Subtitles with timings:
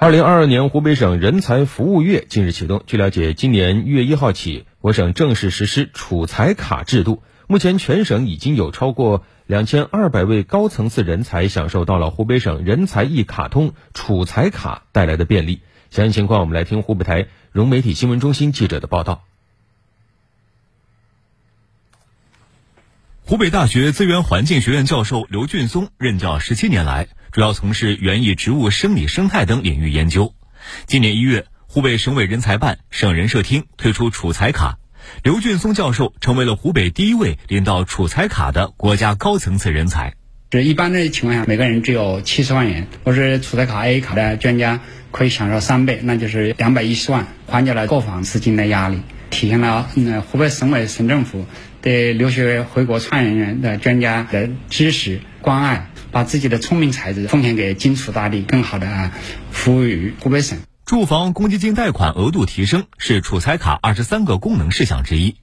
[0.00, 2.82] 二零二二年湖北省人才服务月近日启动。
[2.86, 7.22] 据了解，今年一月一号起，我省正式实施储才卡制度。
[7.46, 15.60] 目前，全省已经有超过两千二百位高层次人才享受到了湖北省人才一卡通储才卡带来的便利。
[15.90, 19.22] 详细情况，我们来听湖北台融媒体新闻中心记者的报道。
[23.26, 27.08] 湖北大学资源环境学院教授刘俊松任教十七年来。
[27.32, 30.34] 主要从事园艺植物生理生态等领域研究。
[30.86, 34.78] 今年一月，湖北省委人才办、省人社厅推出储才卡，
[35.22, 40.14] 刘俊松教授成为了湖北第一位领到储才卡的国家高层次人才。
[40.50, 44.80] 这一般的情况下，每个人只有七十万元，我是储才卡 A 卡的专家
[45.12, 49.00] 可以享受三倍，那就是两百一十万，缓解了购房资金的压力，
[49.30, 49.88] 体现了
[50.28, 51.46] 湖北省委省政府
[51.80, 55.86] 对留学回国创业人员的专家的支持关爱。
[56.12, 59.10] 把自己的聪明才智奉献给荆楚大地，更好的
[59.50, 60.58] 服务于湖北省。
[60.84, 65.36] 住房公积金贷款额度提升是储财卡二十三个功能事项之一。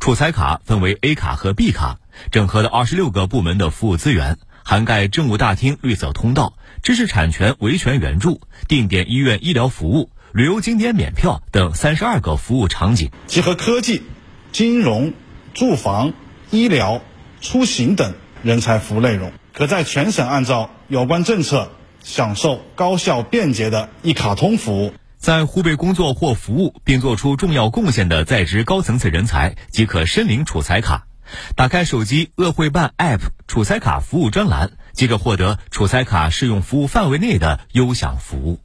[0.00, 1.98] 储财卡分为 A 卡和 B 卡，
[2.32, 14.02] 整合了二十六个部门的服务资源，涵盖政务大厅绿色通道、知识产权维权援助、定点医院医疗服务、旅游景点免票等三十二个服务场景，结合科技、
[14.50, 15.12] 金融、
[15.54, 16.12] 住房、
[16.50, 17.02] 医疗、
[17.40, 19.30] 出行等人才服务内容。
[19.58, 21.72] 可在全省按照有关政策
[22.04, 24.92] 享受高效便捷的一卡通服务。
[25.16, 31.08] 在湖北工作或服务并做出重要贡献的在职高层次人才，即可申领储才卡。
[31.56, 38.60] 打开手机鄂汇办 App 储才卡服务专栏，即可获得储才卡适用服务范围内的优享服务。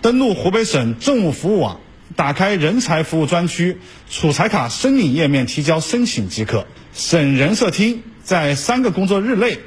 [0.00, 1.80] 登录湖北省政务服务网，
[2.14, 6.68] 打开人才服务专区，储才卡申领页面提交申请即可。
[6.92, 9.58] 省人社厅在三个工作日内。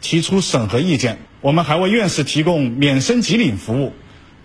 [0.00, 3.92] 提出审核意见，我们还为院士提供免申即领服务，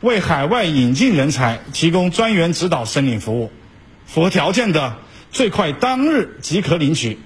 [0.02, 3.52] 为海外引进人才提供专员指导申领服务，
[4.06, 4.98] 符合条件的
[5.32, 7.20] 最快当日即可领取。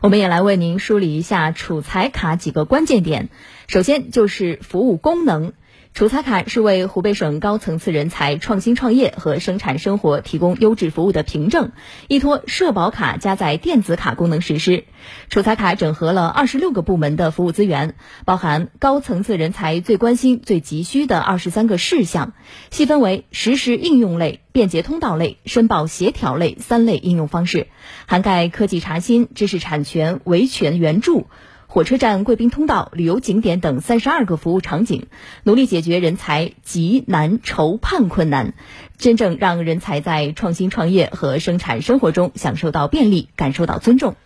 [0.00, 3.28] 我们也来为您梳理一下储才卡几个关键点，
[3.66, 5.52] 首先就是服务功能。
[5.94, 11.72] 储才卡是为湖北省高层次人才创新创业和生产生活提供优质服务的凭证，
[12.06, 14.84] 依托社保卡加载电子卡功能实施。
[15.28, 22.32] 储才卡整合了二十六个部门的服务资源，包含高层次人才最关心、最急需的二十三个事项，
[22.70, 27.66] 细分为实时应用类、便捷通道类、申报协调类三类应用方式，
[28.06, 31.26] 涵盖科技查新、知识产权维权援助。
[31.70, 35.06] 火车站、贵宾通道、旅游景点等三十二个服务场景，
[35.42, 38.54] 努力解决人才急难愁盼困难，
[38.96, 44.16] 真正让人才在创新创业和生产生活中享受到便利，感受到尊重。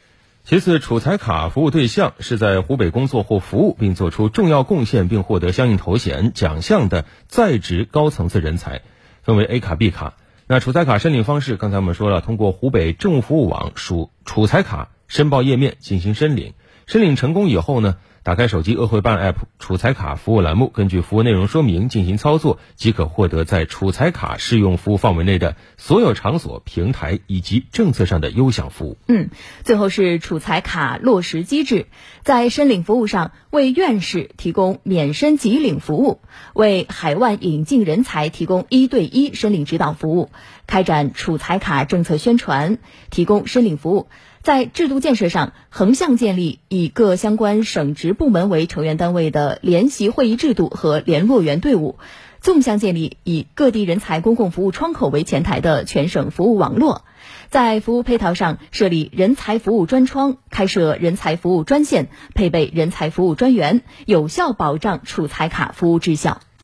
[0.45, 8.83] 其次，储才卡服务对象是在湖北工作或服务并做出重要贡献并获得相应头衔奖项的在职高层次人才，
[9.25, 10.15] 分为 A 卡、B 卡。
[10.47, 16.55] 那储才卡申领方式，刚才我们说了，通过湖北政务服务网属储才卡申报页面进行申领。
[16.87, 28.99] 申领成功以后呢，打开手机鄂汇办 App 储才卡服务栏目，根据服务内容说明进行操作，即可获得在储才卡适用服务范围内的所有场所、平台以及政策上的优享服务。
[29.07, 29.31] 嗯，
[29.63, 31.87] 最后是储才卡落实机制，
[32.23, 36.21] 在申领服务上为院士提供免申即领服务，
[36.53, 40.31] 为海外引进人才提供一对一申领指导服务，
[40.67, 42.79] 开展储才卡政策宣传，
[43.11, 44.09] 提供申领服务。
[44.43, 51.97] 在制度建设上，横向建立以各相关省直部门为成员单位的联席会议制度和联络员队伍；
[52.41, 57.05] 纵向建立以各地人才公共服务窗口为前台的全省服务网络。
[57.51, 66.41] 在服务配套上，设立人才服务专窗，开设人才服务专线，配备人才服务专员，有效保障储才卡服务质效。